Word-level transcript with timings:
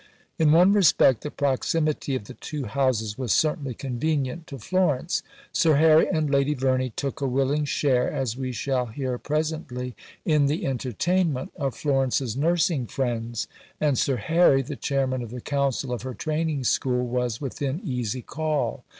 In 0.39 0.51
one 0.51 0.73
respect, 0.73 1.21
the 1.21 1.29
proximity 1.29 2.15
of 2.15 2.23
the 2.23 2.33
two 2.33 2.65
houses 2.65 3.19
was 3.19 3.31
certainly 3.31 3.75
convenient 3.75 4.47
to 4.47 4.57
Florence. 4.57 5.21
Sir 5.53 5.75
Harry 5.75 6.07
and 6.11 6.27
Lady 6.27 6.55
Verney 6.55 6.89
took 6.95 7.21
a 7.21 7.27
willing 7.27 7.65
share, 7.65 8.09
as 8.11 8.35
we 8.35 8.51
shall 8.51 8.87
hear 8.87 9.19
presently, 9.19 9.93
in 10.25 10.47
the 10.47 10.65
entertainment 10.65 11.53
of 11.55 11.75
Florence's 11.75 12.35
nursing 12.35 12.87
friends; 12.87 13.47
and 13.79 13.95
Sir 13.95 14.15
Harry, 14.17 14.63
the 14.63 14.75
chairman 14.75 15.21
of 15.21 15.29
the 15.29 15.39
Council 15.39 15.93
of 15.93 16.01
her 16.01 16.15
Training 16.15 16.63
School, 16.63 17.05
was 17.05 17.39
within 17.39 17.79
easy 17.83 18.23
call. 18.23 18.83